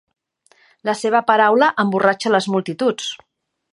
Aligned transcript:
La 0.89 0.95
seva 1.01 1.21
paraula 1.29 1.69
emborratxa 1.83 2.33
les 2.37 2.49
multituds. 2.55 3.13